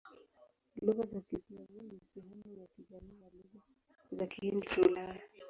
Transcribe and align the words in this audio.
Lugha 0.83 1.03
za 1.11 1.19
Kislavoni 1.21 1.81
ni 1.87 1.99
sehemu 2.13 2.47
ya 2.59 2.67
jamii 2.89 3.21
ya 3.21 3.29
Lugha 3.33 3.59
za 4.11 4.27
Kihindi-Kiulaya. 4.27 5.19